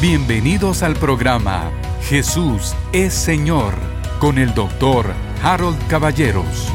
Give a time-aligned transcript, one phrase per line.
[0.00, 1.70] Bienvenidos al programa
[2.04, 3.74] Jesús es Señor
[4.18, 5.04] con el doctor
[5.42, 6.72] Harold Caballeros.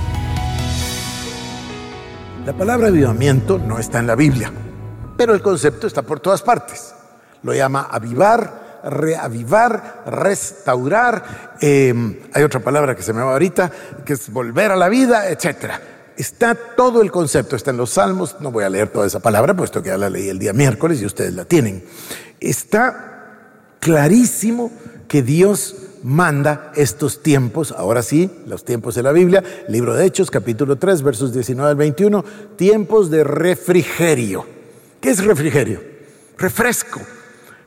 [2.45, 4.51] La palabra avivamiento no está en la Biblia,
[5.17, 6.93] pero el concepto está por todas partes.
[7.41, 11.55] Lo llama avivar, reavivar, restaurar.
[11.61, 13.71] Em, hay otra palabra que se me va ahorita,
[14.05, 15.71] que es volver a la vida, etc.
[16.15, 18.35] Está todo el concepto, está en los salmos.
[18.39, 21.01] No voy a leer toda esa palabra, puesto que ya la leí el día miércoles
[21.01, 21.83] y ustedes la tienen.
[22.39, 23.13] Está
[23.79, 24.71] clarísimo
[25.07, 30.29] que Dios manda estos tiempos, ahora sí, los tiempos de la Biblia, libro de Hechos,
[30.29, 32.23] capítulo 3, versos 19 al 21,
[32.55, 34.45] tiempos de refrigerio.
[35.01, 35.81] ¿Qué es refrigerio?
[36.37, 37.01] Refresco,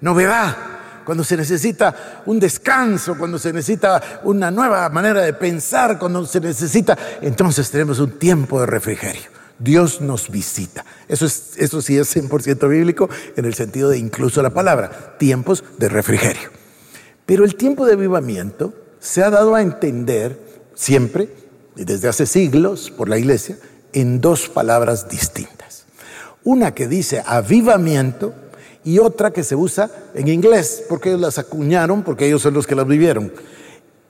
[0.01, 0.57] novedad,
[1.05, 6.39] cuando se necesita un descanso, cuando se necesita una nueva manera de pensar, cuando se
[6.39, 9.38] necesita, entonces tenemos un tiempo de refrigerio.
[9.59, 10.85] Dios nos visita.
[11.09, 15.65] Eso, es, eso sí es 100% bíblico en el sentido de incluso la palabra, tiempos
[15.79, 16.51] de refrigerio.
[17.27, 20.39] Pero el tiempo de avivamiento se ha dado a entender
[20.75, 21.29] siempre,
[21.77, 23.59] y desde hace siglos por la iglesia,
[23.93, 25.85] en dos palabras distintas.
[26.45, 28.35] Una que dice avivamiento
[28.85, 32.67] y otra que se usa en inglés, porque ellos las acuñaron, porque ellos son los
[32.67, 33.33] que las vivieron.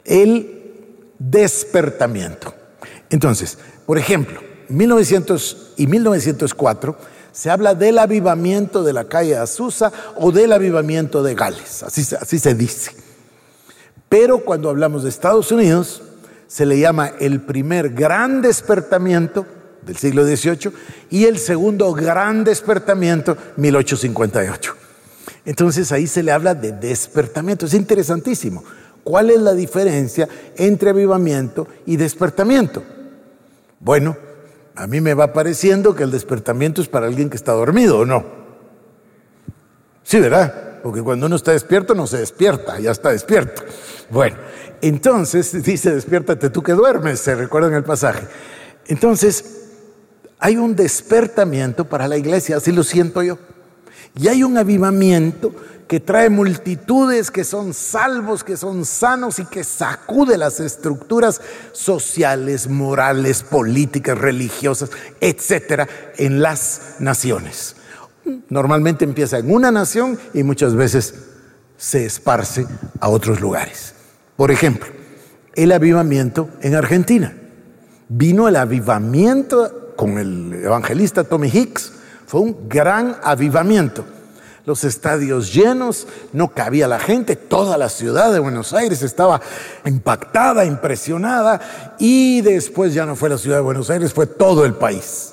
[0.05, 0.59] El
[1.19, 2.55] despertamiento.
[3.11, 6.97] Entonces, por ejemplo, 1900 y 1904
[7.33, 12.38] se habla del avivamiento de la calle Azusa o del avivamiento de Gales, así, así
[12.38, 12.92] se dice.
[14.08, 16.02] Pero cuando hablamos de Estados Unidos,
[16.47, 19.47] se le llama el primer gran despertamiento
[19.83, 20.72] del siglo XVIII
[21.10, 24.75] y el segundo gran despertamiento 1858.
[25.44, 27.66] Entonces ahí se le habla de despertamiento.
[27.66, 28.64] Es interesantísimo.
[29.05, 32.82] ¿Cuál es la diferencia entre avivamiento y despertamiento?
[33.80, 34.16] Bueno,
[34.79, 38.07] a mí me va pareciendo que el despertamiento es para alguien que está dormido, ¿o
[38.07, 38.25] no?
[40.05, 40.79] Sí, ¿verdad?
[40.84, 43.65] Porque cuando uno está despierto no se despierta, ya está despierto.
[44.09, 44.37] Bueno,
[44.81, 48.28] entonces dice, despiértate tú que duermes, se recuerda en el pasaje.
[48.87, 49.65] Entonces,
[50.38, 53.37] hay un despertamiento para la iglesia, así lo siento yo.
[54.15, 55.53] Y hay un avivamiento
[55.88, 61.41] que trae multitudes que son salvos, que son sanos y que sacude las estructuras
[61.72, 64.91] sociales, morales, políticas, religiosas,
[65.21, 65.88] etcétera,
[66.19, 67.75] en las naciones.
[68.50, 71.15] Normalmente empieza en una nación y muchas veces
[71.78, 72.66] se esparce
[73.00, 73.94] a otros lugares.
[74.37, 74.88] Por ejemplo,
[75.55, 77.34] el avivamiento en Argentina.
[78.10, 81.93] Vino el avivamiento con el evangelista Tommy Hicks,
[82.26, 84.05] fue un gran avivamiento
[84.69, 89.41] los estadios llenos, no cabía la gente, toda la ciudad de Buenos Aires estaba
[89.87, 94.75] impactada, impresionada, y después ya no fue la ciudad de Buenos Aires, fue todo el
[94.75, 95.33] país.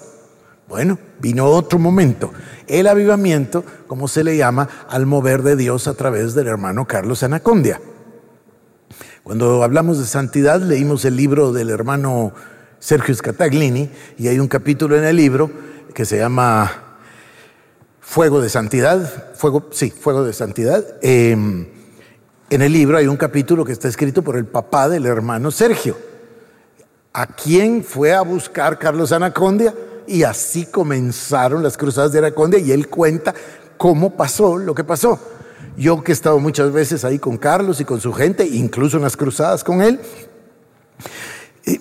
[0.69, 2.31] Bueno, vino otro momento,
[2.67, 7.21] el avivamiento, como se le llama, al mover de Dios a través del hermano Carlos
[7.21, 7.81] Anacondia.
[9.21, 12.31] Cuando hablamos de santidad, leímos el libro del hermano
[12.79, 15.51] Sergio Scataglini, y hay un capítulo en el libro
[15.93, 16.84] que se llama
[18.05, 20.85] Fuego de Santidad, fuego, sí, Fuego de Santidad.
[21.01, 21.67] Em,
[22.49, 25.97] en el libro hay un capítulo que está escrito por el papá del hermano Sergio,
[27.11, 29.73] a quien fue a buscar Carlos Anacondia
[30.07, 33.33] y así comenzaron las cruzadas de Anacondia y él cuenta
[33.75, 35.19] cómo pasó lo que pasó.
[35.75, 39.03] Yo que he estado muchas veces ahí con Carlos y con su gente, incluso en
[39.03, 39.99] las cruzadas con él,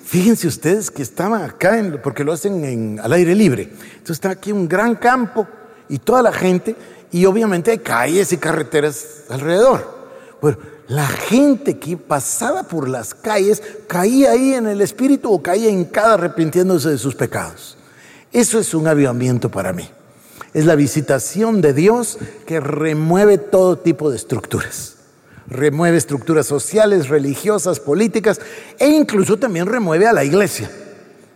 [0.02, 3.64] fíjense ustedes que estaba acá, porque lo hacen en, al aire libre.
[3.64, 5.46] Entonces está aquí un gran campo
[5.94, 6.74] y toda la gente,
[7.12, 9.96] y obviamente hay calles y carreteras alrededor.
[10.42, 15.68] Bueno, la gente que pasaba por las calles caía ahí en el espíritu o caía
[15.68, 17.78] en cada arrepintiéndose de sus pecados.
[18.32, 19.88] Eso es un avivamiento para mí.
[20.52, 24.96] Es la visitación de Dios que remueve todo tipo de estructuras.
[25.46, 28.40] Remueve estructuras sociales, religiosas, políticas
[28.80, 30.68] e incluso también remueve a la iglesia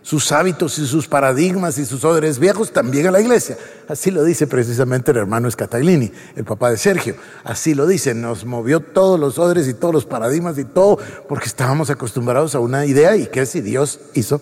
[0.09, 3.59] sus hábitos y sus paradigmas y sus odres viejos también a la iglesia.
[3.87, 7.15] Así lo dice precisamente el hermano Scataglini, el papá de Sergio.
[7.43, 10.97] Así lo dice, nos movió todos los odres y todos los paradigmas y todo
[11.27, 14.41] porque estábamos acostumbrados a una idea y que si Dios hizo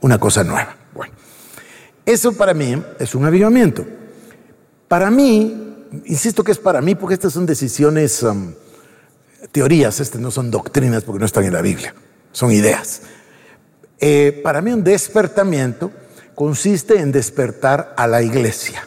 [0.00, 0.74] una cosa nueva.
[0.92, 1.14] Bueno,
[2.04, 3.86] eso para mí es un avivamiento.
[4.88, 8.54] Para mí, insisto que es para mí porque estas son decisiones, um,
[9.52, 11.94] teorías, estas no son doctrinas porque no están en la Biblia,
[12.32, 13.02] son ideas.
[13.98, 15.90] Eh, para mí un despertamiento
[16.34, 18.86] consiste en despertar a la iglesia.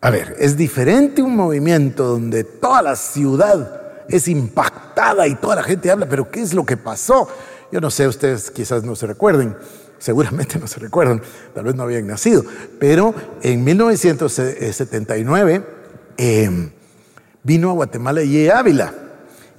[0.00, 5.62] A ver, es diferente un movimiento donde toda la ciudad es impactada y toda la
[5.62, 7.28] gente habla, pero ¿qué es lo que pasó?
[7.70, 9.54] Yo no sé, ustedes quizás no se recuerden,
[9.98, 11.20] seguramente no se recuerdan,
[11.54, 12.42] tal vez no habían nacido,
[12.78, 15.66] pero en 1979
[16.16, 16.70] em,
[17.42, 18.94] vino a Guatemala y Ávila.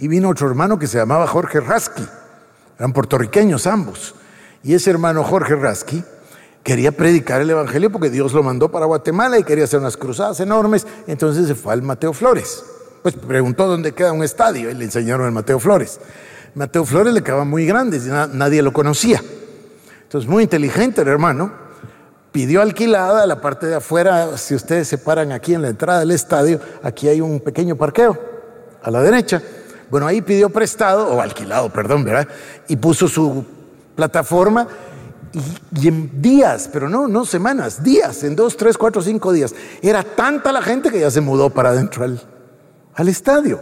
[0.02, 2.08] Y vino otro hermano que se llamaba Jorge Rasky.
[2.78, 4.16] Eran puertorriqueños ambos.
[4.64, 6.04] Y ese hermano Jorge Rasky
[6.64, 10.40] quería predicar el Evangelio porque Dios lo mandó para Guatemala y quería hacer unas cruzadas
[10.40, 10.86] enormes.
[11.08, 12.64] Entonces se fue al Mateo Flores.
[13.02, 16.00] Pues preguntó dónde queda un estadio y le enseñaron el Mateo Flores.
[16.56, 18.00] Mateo Flores le quedaba muy grande,
[18.34, 19.22] nadie lo conocía.
[20.04, 21.52] Entonces, muy inteligente el hermano,
[22.32, 24.38] pidió alquilada la parte de afuera.
[24.38, 28.20] Si ustedes se paran aquí en la entrada del estadio, aquí hay un pequeño parqueo
[28.82, 29.42] a la derecha.
[29.92, 32.28] Bueno, ahí pidió prestado, o alquilado, perdón, ¿verdad?
[32.68, 33.46] Y puso su
[34.00, 34.66] plataforma
[35.34, 39.54] y, en días, pero no, no semanas, días, en dos, tres, cuatro, cinco días.
[39.82, 42.22] Era tanta la gente que ya se mudó para adentro al,
[42.96, 43.60] al estadio.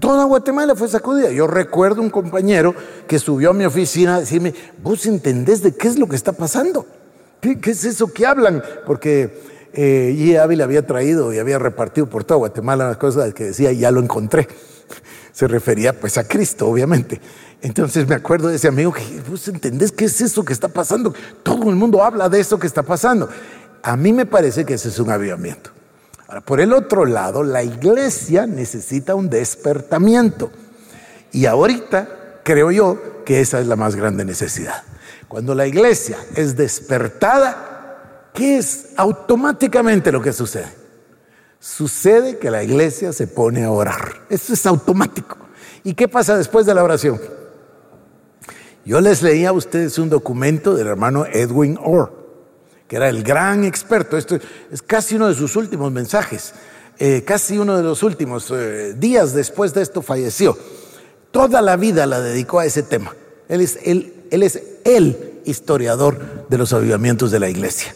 [0.00, 1.30] Toda Guatemala fue sacudida.
[1.30, 2.74] Yo recuerdo un compañero
[3.06, 4.52] que subió a mi oficina a decirme,
[4.82, 6.84] vos entendés de qué es lo que está pasando.
[7.40, 8.62] ¿Qué, es eso que hablan?
[8.84, 9.42] Porque
[9.74, 13.70] eh, y Ávila había traído y había repartido por toda Guatemala las cosas que decía,
[13.72, 14.48] ya lo encontré.
[15.38, 17.20] Se refería pues a Cristo, obviamente.
[17.62, 21.14] Entonces me acuerdo de ese amigo que, vos entendés qué es eso que está pasando.
[21.44, 23.28] Todo el mundo habla de eso que está pasando.
[23.84, 25.70] A mí me parece que ese es un avivamiento.
[26.26, 30.50] Ahora, por el otro lado, la iglesia necesita un despertamiento.
[31.30, 34.82] Y ahorita creo yo que esa es la más grande necesidad.
[35.28, 40.77] Cuando la iglesia es despertada, ¿qué es automáticamente lo que sucede?
[41.60, 44.26] Sucede que la iglesia se pone a orar.
[44.30, 45.36] Eso es automático.
[45.84, 47.20] ¿Y qué pasa después de la oración?
[48.84, 52.18] Yo les leía a ustedes un documento del hermano Edwin Orr
[52.88, 54.16] que era el gran experto.
[54.16, 54.38] Esto
[54.72, 56.54] es casi uno de sus últimos mensajes,
[56.98, 58.50] eh, casi uno de los últimos.
[58.50, 60.58] Eh, días después de esto falleció.
[61.30, 63.14] Toda la vida la dedicó a ese tema.
[63.48, 67.94] Él es, él, él es el historiador de los avivamientos de la iglesia.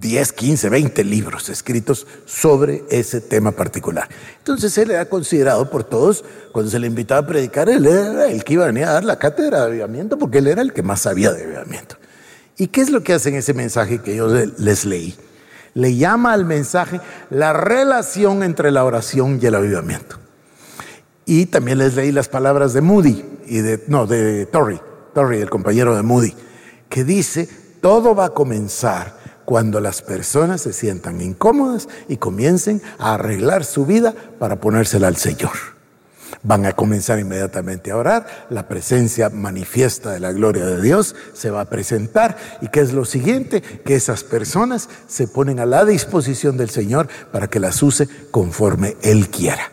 [0.00, 4.08] 10, 15, 20 libros escritos sobre ese tema particular.
[4.38, 8.44] Entonces él era considerado por todos, cuando se le invitaba a predicar, él era el
[8.44, 10.82] que iba a venir a dar la cátedra de avivamiento porque él era el que
[10.82, 11.96] más sabía de avivamiento.
[12.58, 15.14] ¿Y qué es lo que hace ese mensaje que yo les leí?
[15.74, 20.16] Le llama al mensaje la relación entre la oración y el avivamiento.
[21.26, 24.80] Y también les leí las palabras de Moody, y de, no, de Torrey,
[25.12, 26.34] Torrey, el compañero de Moody,
[26.88, 27.48] que dice,
[27.80, 29.16] todo va a comenzar
[29.46, 35.16] cuando las personas se sientan incómodas y comiencen a arreglar su vida para ponérsela al
[35.16, 35.52] Señor.
[36.42, 41.50] Van a comenzar inmediatamente a orar, la presencia manifiesta de la gloria de Dios se
[41.50, 45.84] va a presentar y qué es lo siguiente, que esas personas se ponen a la
[45.84, 49.72] disposición del Señor para que las use conforme Él quiera.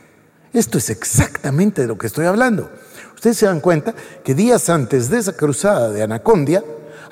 [0.53, 2.69] Esto es exactamente de lo que estoy hablando.
[3.15, 6.63] Ustedes se dan cuenta que días antes de esa cruzada de Anacondia,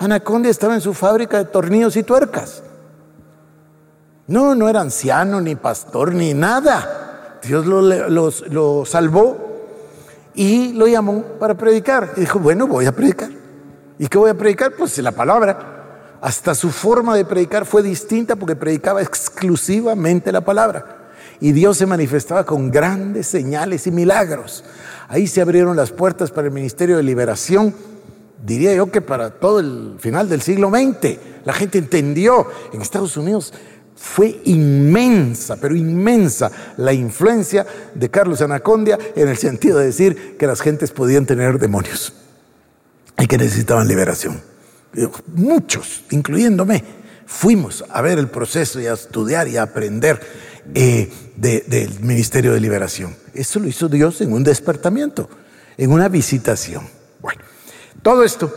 [0.01, 2.63] Anacondia estaba en su fábrica de tornillos y tuercas.
[4.25, 7.37] No, no era anciano, ni pastor, ni nada.
[7.43, 9.37] Dios lo, lo salvó
[10.33, 12.13] y lo llamó para predicar.
[12.17, 13.29] Y dijo, bueno, voy a predicar.
[13.99, 14.71] ¿Y qué voy a predicar?
[14.75, 16.17] Pues la palabra.
[16.19, 21.11] Hasta su forma de predicar fue distinta porque predicaba exclusivamente la palabra.
[21.39, 24.63] Y Dios se manifestaba con grandes señales y milagros.
[25.09, 27.75] Ahí se abrieron las puertas para el ministerio de liberación,
[28.45, 31.17] diría yo que para todo el final del siglo XX.
[31.45, 32.47] La gente entendió.
[32.73, 33.53] En Estados Unidos
[33.95, 40.47] fue inmensa, pero inmensa la influencia de Carlos Anacondia en el sentido de decir que
[40.47, 42.13] las gentes podían tener demonios
[43.19, 44.41] y que necesitaban liberación.
[45.27, 46.83] Muchos, incluyéndome,
[47.25, 50.19] fuimos a ver el proceso y a estudiar y a aprender
[50.73, 53.15] eh, del Ministerio de Liberación.
[53.33, 55.29] Eso lo hizo Dios en un despertamiento,
[55.77, 57.00] en una visitación.
[58.01, 58.51] Todo esto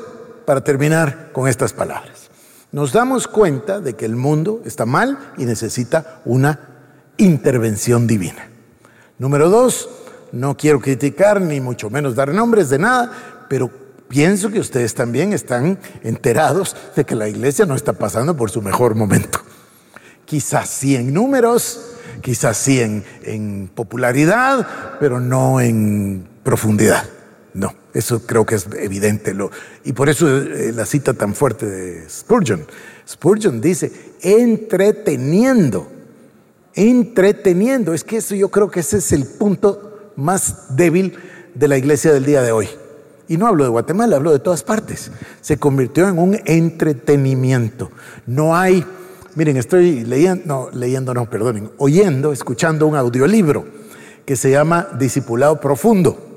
[0.47, 2.31] para terminar con estas palabras
[2.73, 6.59] nos damos cuenta de que el mundo está mal y necesita una
[7.19, 8.49] intervención divina.
[9.19, 9.89] Número dos,
[10.33, 13.71] no quiero criticar ni mucho menos dar nombres de nada, pero
[14.09, 18.61] pienso que ustedes también están enterados de que la iglesia no está pasando por su
[18.61, 19.41] mejor momento.
[20.25, 24.67] Quizás sí en números, quizás sí en, en popularidad,
[24.99, 27.05] pero no en profundidad.
[27.55, 29.33] No, eso creo que es evidente.
[29.33, 29.51] Lo,
[29.85, 32.67] y por eso eh, la cita tan fuerte de Spurgeon.
[33.09, 33.93] Spurgeon dice,
[34.23, 35.89] entreteniendo,
[36.75, 37.95] entreteniendo.
[37.95, 41.17] Es que eso yo creo que ese es el punto más débil
[41.55, 42.69] de la iglesia del día de hoy.
[43.29, 45.13] Y no hablo de Guatemala, hablo de todas partes.
[45.41, 47.93] Se convirtió en un entretenimiento.
[48.27, 48.85] No hay,
[49.37, 53.65] miren, estoy leyendo, no, leyendo, no, perdonen, oyendo, escuchando un audiolibro
[54.27, 56.34] que se llama Discipulado Profundo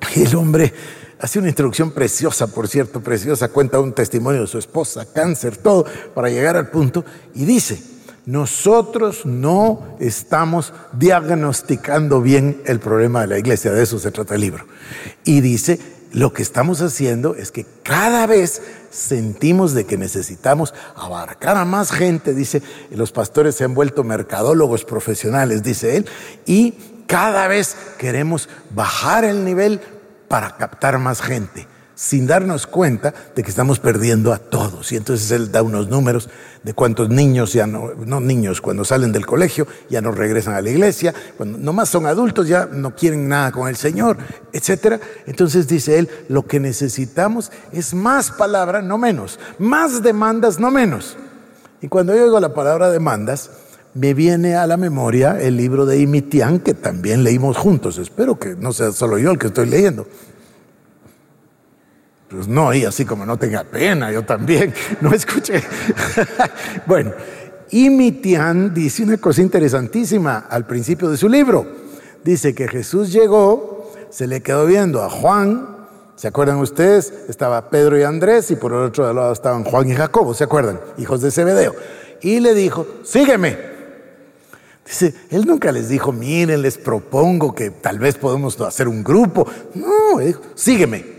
[0.16, 0.72] el hombre
[1.20, 5.84] hace una introducción preciosa, por cierto, preciosa, cuenta un testimonio de su esposa, cáncer, todo,
[6.14, 7.82] para llegar al punto, y dice,
[8.26, 14.42] nosotros no estamos diagnosticando bien el problema de la iglesia, de eso se trata el
[14.42, 14.66] libro.
[15.24, 15.80] Y dice,
[16.12, 21.90] lo que estamos haciendo es que cada vez sentimos de que necesitamos abarcar a más
[21.90, 26.06] gente, dice, los pastores se han vuelto mercadólogos profesionales, dice él,
[26.46, 26.74] y
[27.08, 29.80] cada vez queremos bajar el nivel
[30.28, 31.66] para captar más gente
[31.98, 34.92] sin darnos cuenta de que estamos perdiendo a todos.
[34.92, 36.28] Y entonces él da unos números
[36.62, 40.62] de cuántos niños ya no, no niños, cuando salen del colegio ya no regresan a
[40.62, 44.16] la iglesia, cuando nomás son adultos ya no quieren nada con el Señor,
[44.52, 45.02] etc.
[45.26, 51.16] Entonces dice él, lo que necesitamos es más palabra, no menos, más demandas, no menos.
[51.80, 53.50] Y cuando yo oigo la palabra demandas,
[53.94, 57.98] me viene a la memoria el libro de Imitián, que también leímos juntos.
[57.98, 60.06] Espero que no sea solo yo el que estoy leyendo.
[62.28, 65.62] Pues no, y así como no tenga pena, yo también, no escuché.
[66.86, 67.12] bueno,
[67.70, 71.66] y Mitián dice una cosa interesantísima al principio de su libro.
[72.22, 75.76] Dice que Jesús llegó, se le quedó viendo a Juan,
[76.16, 77.12] ¿se acuerdan ustedes?
[77.28, 80.80] Estaba Pedro y Andrés y por el otro lado estaban Juan y Jacobo, ¿se acuerdan?
[80.98, 81.74] Hijos de Zebedeo.
[82.20, 83.77] Y le dijo, sígueme.
[85.30, 89.46] Él nunca les dijo, miren, les propongo que tal vez podemos hacer un grupo.
[89.74, 91.18] No, dijo, sígueme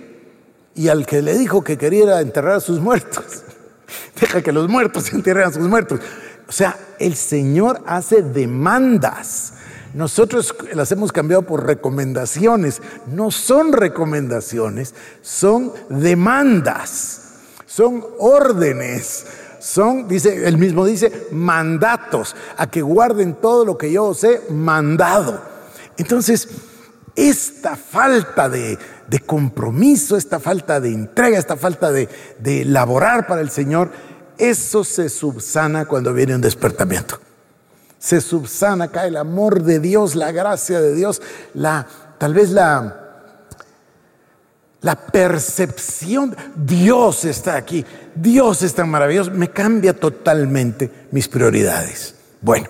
[0.80, 3.44] y al que le dijo que quería enterrar a sus muertos.
[4.20, 6.00] Deja que los muertos entierren a sus muertos.
[6.48, 9.56] O sea, el Señor hace demandas.
[9.94, 12.82] Nosotros las hemos cambiado por recomendaciones.
[13.08, 17.24] No son recomendaciones, son demandas,
[17.66, 19.26] son órdenes,
[19.60, 24.42] son, dice, él mismo dice, mandatos, a que guarden todo lo que yo os he
[24.50, 25.42] mandado.
[25.98, 26.48] Entonces,
[27.16, 28.78] esta falta de,
[29.26, 32.08] compromiso, esta falta de entrega, esta falta de,
[32.40, 33.92] de laborar para el Señor,
[34.38, 37.20] eso se subsana cuando viene un despertamiento.
[37.98, 41.22] Se subsana acá el amor de Dios, la gracia de Dios,
[41.54, 41.86] la,
[42.18, 43.09] tal vez la,
[44.82, 52.16] la percepción, Dios está aquí, Dios es tan maravilloso, me cambia totalmente mis prioridades.
[52.42, 52.68] Bueno,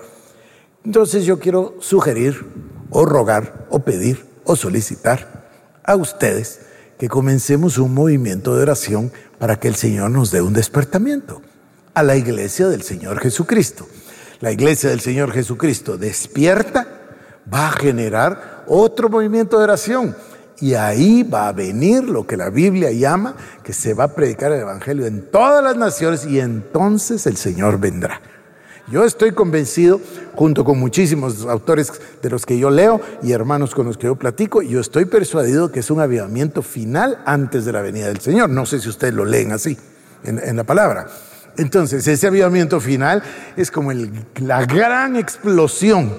[0.84, 2.44] entonces yo quiero sugerir
[2.90, 5.48] o rogar o pedir o solicitar
[5.84, 6.60] a ustedes
[6.98, 11.40] que comencemos un movimiento de oración para que el Señor nos dé un despertamiento
[11.94, 13.86] a la iglesia del Señor Jesucristo.
[14.40, 16.86] La iglesia del Señor Jesucristo despierta,
[17.52, 20.16] va a generar otro movimiento de oración
[20.60, 24.52] y ahí va a venir lo que la Biblia llama que se va a predicar
[24.52, 28.20] el Evangelio en todas las naciones y entonces el Señor vendrá.
[28.90, 30.00] Yo estoy convencido,
[30.34, 34.16] junto con muchísimos autores de los que yo leo y hermanos con los que yo
[34.16, 38.50] platico, yo estoy persuadido que es un avivamiento final antes de la venida del Señor.
[38.50, 39.78] No sé si ustedes lo leen así
[40.24, 41.06] en, la palabra.
[41.56, 43.22] Entonces, ese avivamiento final
[43.56, 46.12] es como la gran explosión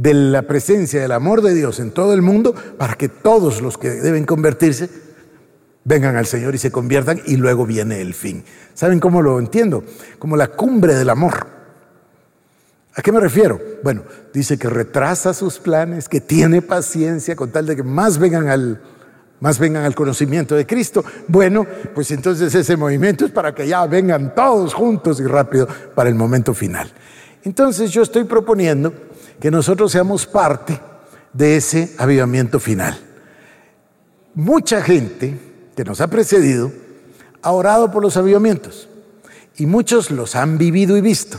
[0.00, 3.76] de la presencia del amor de Dios en todo el mundo para que todos los
[3.76, 4.88] que deben convertirse
[5.84, 8.42] vengan al Señor y se conviertan y luego viene el fin.
[8.72, 9.84] ¿Saben cómo lo entiendo?
[10.18, 11.46] Como la cumbre del amor.
[12.94, 13.60] ¿A qué me refiero?
[13.84, 18.48] Bueno, dice que retrasa sus planes, que tiene paciencia con tal de que más vengan
[18.48, 18.80] al,
[19.40, 21.04] más vengan al conocimiento de Cristo.
[21.28, 26.08] Bueno, pues entonces ese movimiento es para que ya vengan todos juntos y rápido para
[26.08, 26.90] el momento final.
[27.42, 28.92] Entonces yo estoy proponiendo
[29.40, 30.78] que nosotros seamos parte
[31.32, 32.98] de ese avivamiento final.
[34.34, 35.38] Mucha gente
[35.74, 36.70] que nos ha precedido
[37.42, 38.88] ha orado por los avivamientos
[39.56, 41.38] y muchos los han vivido y visto.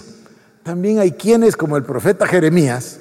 [0.63, 2.99] También hay quienes, como el profeta Jeremías,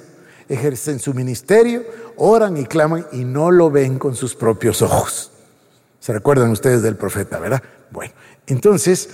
[0.48, 1.84] ejercen su ministerio,
[2.16, 5.32] oran y claman y no lo ven con sus propios ojos.
[5.98, 7.62] ¿Se recuerdan ustedes del profeta, verdad?
[7.90, 8.12] Bueno,
[8.46, 9.08] entonces,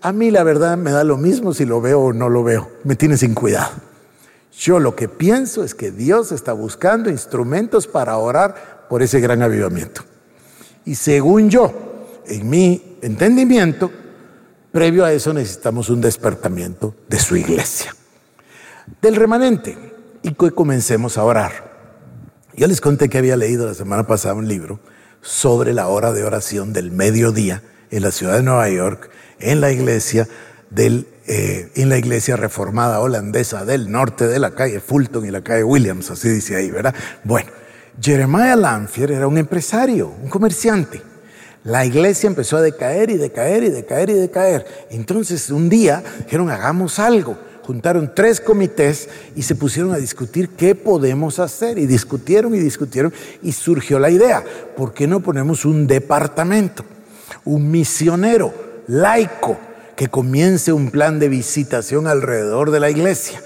[0.00, 2.70] a mí la verdad me da lo mismo si lo veo o no lo veo.
[2.84, 3.87] Me tiene sin cuidado.
[4.58, 9.42] Yo lo que pienso es que Dios está buscando instrumentos para orar por ese gran
[9.42, 10.02] avivamiento.
[10.84, 11.72] Y según yo,
[12.26, 13.90] en mi entendimiento,
[14.72, 17.96] Previo a eso necesitamos un despertamiento de su iglesia,
[19.00, 19.78] del remanente,
[20.22, 21.68] y que comencemos a orar.
[22.54, 24.78] Yo les conté que había leído la semana pasada un libro
[25.22, 29.72] sobre la hora de oración del mediodía en la ciudad de Nueva York, en la
[29.72, 30.28] iglesia
[30.70, 35.42] del, eh, en la iglesia reformada holandesa del norte de la calle Fulton y la
[35.42, 36.94] calle Williams, así dice ahí, ¿verdad?
[37.22, 37.50] Bueno,
[38.00, 41.02] Jeremiah Lanfier era un empresario, un comerciante
[41.68, 44.66] la iglesia empezó a decaer y decaer y decaer y decaer.
[44.90, 47.36] Entonces un día dijeron, hagamos algo.
[47.64, 51.76] Juntaron tres comités y se pusieron a discutir qué podemos hacer.
[51.76, 54.42] Y discutieron y discutieron y surgió la idea,
[54.76, 56.84] ¿por qué no ponemos un departamento,
[57.44, 58.54] un misionero
[58.86, 59.58] laico
[59.98, 63.42] que comience un plan de visitación alrededor de la iglesia.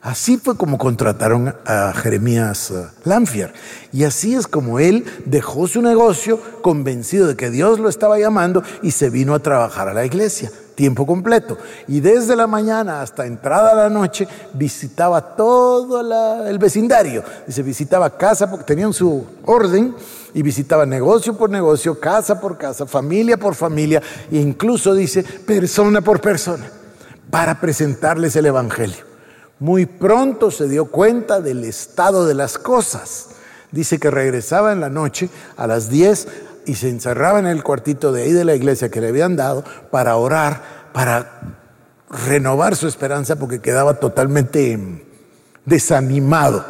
[0.00, 3.52] Así fue como contrataron a Jeremías eh, Lanfier.
[3.92, 8.62] Y así es como él dejó su negocio convencido de que Dios lo estaba llamando
[8.80, 11.58] y se vino a trabajar a la iglesia, tiempo completo.
[11.88, 17.24] Y desde la mañana hasta entrada la noche visitaba todo el vecindario.
[17.44, 19.96] Dice, visitaba casa porque tenían su orden
[20.32, 26.00] y visitaba negocio por negocio, casa por casa, familia por familia e incluso dice persona
[26.00, 26.70] por persona
[27.28, 29.04] para presentarles el Evangelio.
[29.58, 33.30] Muy pronto se dio cuenta del estado de las cosas.
[33.72, 36.28] Dice que regresaba en la noche a las 10
[36.68, 39.64] y se encerraba en el cuartito de ahí de la iglesia que le habían dado
[39.90, 41.56] para orar, para
[42.26, 45.04] renovar su esperanza porque quedaba totalmente
[45.64, 46.64] desanimado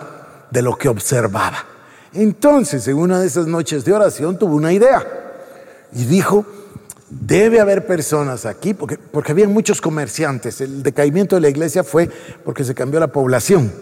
[0.50, 1.64] de lo que observaba.
[2.12, 5.06] Entonces, en una de esas noches de oración tuvo una idea
[5.92, 6.46] y dijo,
[7.10, 10.60] Debe haber personas aquí, porque, porque había muchos comerciantes.
[10.60, 12.10] El decaimiento de la iglesia fue
[12.44, 13.72] porque se cambió la población.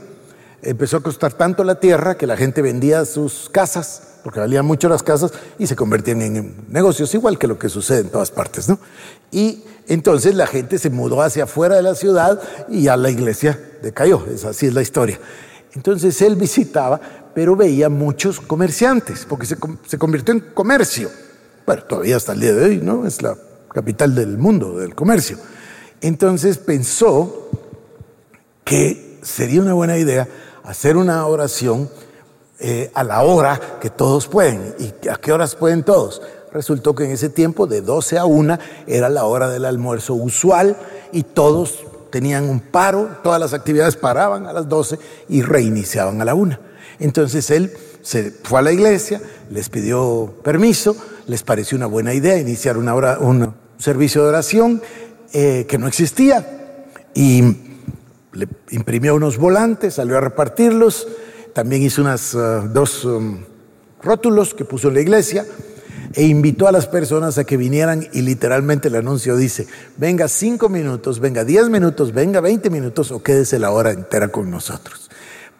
[0.62, 4.88] Empezó a costar tanto la tierra que la gente vendía sus casas, porque valían mucho
[4.88, 8.68] las casas, y se convertían en negocios, igual que lo que sucede en todas partes.
[8.68, 8.80] ¿no?
[9.30, 13.56] Y entonces la gente se mudó hacia afuera de la ciudad y ya la iglesia
[13.84, 14.26] decayó.
[14.44, 15.20] Así es la historia.
[15.76, 17.00] Entonces él visitaba,
[17.36, 19.56] pero veía muchos comerciantes, porque se,
[19.86, 21.08] se convirtió en comercio.
[21.64, 23.06] Bueno, todavía hasta el día de hoy, ¿no?
[23.06, 23.36] Es la
[23.72, 25.38] capital del mundo, del comercio.
[26.00, 27.48] Entonces pensó
[28.64, 30.26] que sería una buena idea
[30.64, 31.88] hacer una oración
[32.58, 34.74] eh, a la hora que todos pueden.
[34.78, 36.22] ¿Y a qué horas pueden todos?
[36.52, 40.76] Resultó que en ese tiempo, de 12 a 1, era la hora del almuerzo usual
[41.12, 44.98] y todos tenían un paro, todas las actividades paraban a las 12
[45.28, 46.58] y reiniciaban a la 1.
[46.98, 49.20] Entonces él se fue a la iglesia,
[49.50, 50.96] les pidió permiso,
[51.26, 54.80] les pareció una buena idea iniciar una un servicio de oración
[55.32, 57.42] eh, que no existía y
[58.32, 61.08] le imprimió unos volantes, salió a repartirlos,
[61.56, 63.38] también hizo unas uh, dos um,
[64.02, 65.46] rótulos que puso en la iglesia
[66.12, 69.66] e invitó a las personas a que vinieran y literalmente el anuncio dice,
[69.96, 74.50] venga cinco minutos, venga diez minutos, venga veinte minutos o quédese la hora entera con
[74.50, 75.08] nosotros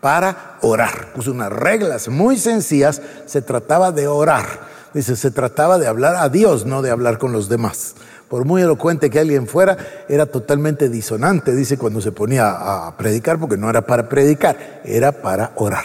[0.03, 1.15] para orar.
[1.15, 4.69] Puso unas reglas muy sencillas, se trataba de orar.
[4.93, 7.95] Dice, se trataba de hablar a Dios, no de hablar con los demás.
[8.29, 9.77] Por muy elocuente que alguien fuera,
[10.09, 15.13] era totalmente disonante, dice, cuando se ponía a predicar, porque no era para predicar, era
[15.13, 15.85] para orar.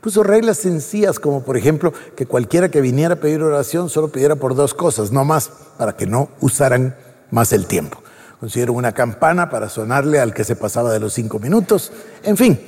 [0.00, 4.36] Puso reglas sencillas, como por ejemplo, que cualquiera que viniera a pedir oración solo pidiera
[4.36, 6.94] por dos cosas, no más, para que no usaran
[7.30, 8.02] más el tiempo.
[8.40, 11.92] Consiguieron una campana para sonarle al que se pasaba de los cinco minutos,
[12.22, 12.60] en fin.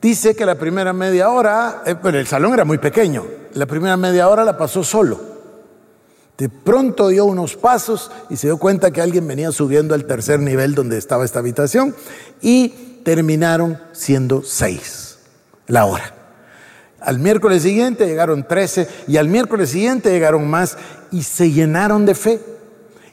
[0.00, 4.28] Dice que la primera media hora, eh, el salón era muy pequeño, la primera media
[4.28, 5.29] hora la pasó solo.
[6.40, 10.40] De pronto dio unos pasos y se dio cuenta que alguien venía subiendo al tercer
[10.40, 11.94] nivel donde estaba esta habitación
[12.40, 12.70] y
[13.04, 15.18] terminaron siendo seis
[15.66, 16.14] la hora.
[16.98, 20.78] Al miércoles siguiente llegaron trece y al miércoles siguiente llegaron más
[21.12, 22.40] y se llenaron de fe.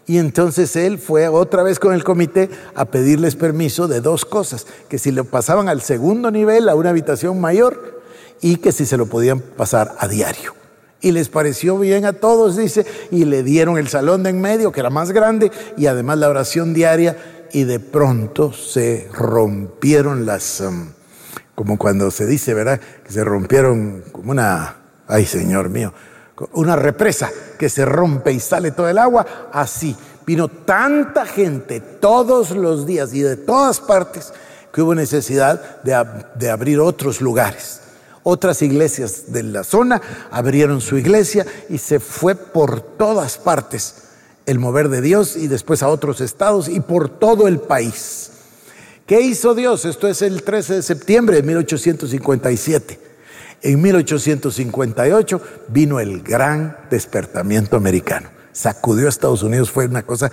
[0.06, 4.66] Y entonces él fue otra vez con el comité a pedirles permiso de dos cosas,
[4.88, 8.02] que si lo pasaban al segundo nivel, a una habitación mayor,
[8.40, 10.56] y que si se lo podían pasar a diario.
[11.00, 14.72] Y les pareció bien a todos, dice, y le dieron el salón de en medio,
[14.72, 17.18] que era más grande, y además la oración diaria,
[17.52, 20.90] y de pronto se rompieron las, um,
[21.56, 22.80] como cuando se dice, ¿verdad?
[23.04, 24.76] Que se rompieron como una,
[25.08, 25.94] ay Señor mío,
[26.54, 29.96] una represa que se rompe y sale todo el agua, así.
[30.26, 34.34] Vino tanta gente todos los días y de todas partes
[34.74, 36.06] que hubo necesidad de,
[36.36, 37.82] de abrir otros lugares.
[38.30, 44.04] Otras iglesias de la zona abrieron su iglesia y se fue por todas partes
[44.46, 48.32] el mover de Dios y después a otros estados y por todo el país.
[49.06, 49.86] ¿Qué hizo Dios?
[49.86, 53.00] Esto es el 13 de septiembre de 1857.
[53.62, 58.28] En 1858 vino el gran despertamiento americano.
[58.52, 60.30] Sacudió a Estados Unidos, fue una cosa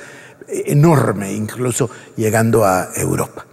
[0.49, 3.47] enorme, incluso llegando a Europa.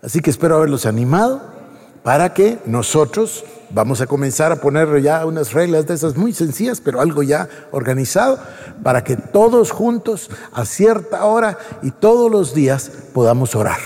[0.00, 1.52] Así que espero haberlos animado
[2.02, 6.80] para que nosotros vamos a comenzar a poner ya unas reglas de esas muy sencillas,
[6.80, 8.38] pero algo ya organizado,
[8.82, 13.78] para que todos juntos, a cierta hora y todos los días, podamos orar.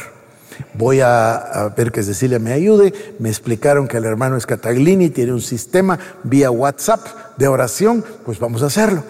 [0.75, 2.93] Voy a, ver que Cecilia me ayude.
[3.19, 7.01] Me explicaron que el hermano Scataglini tiene un sistema vía WhatsApp
[7.37, 8.05] de oración.
[8.25, 9.03] Pues vamos a hacerlo.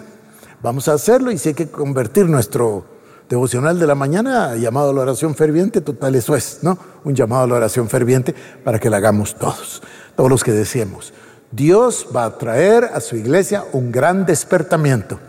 [0.61, 2.98] Vamos a hacerlo y si hay que convertir nuestro
[3.29, 6.77] devocional de la mañana llamado a la oración ferviente, total eso es, ¿no?
[7.03, 9.83] Un llamado a la oración ferviente para que la hagamos todos,
[10.15, 11.13] todos los que deseemos.
[11.51, 15.19] Dios va a traer a su iglesia un gran despertamiento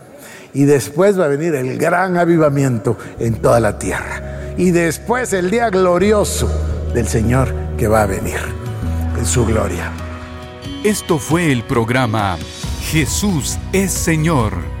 [0.53, 4.53] Y después va a venir el gran avivamiento en toda la tierra.
[4.57, 6.49] Y después el día glorioso
[6.93, 8.39] del Señor que va a venir
[9.17, 9.91] en su gloria.
[10.83, 12.37] Esto fue el programa
[12.81, 14.80] Jesús es Señor